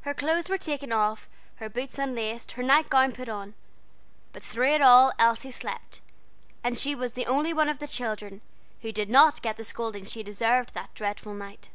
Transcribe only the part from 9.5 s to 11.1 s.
the scolding she deserved that